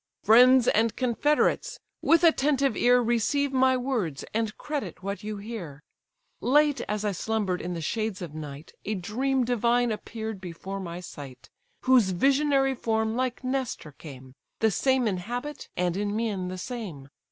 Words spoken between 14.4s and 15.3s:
The same in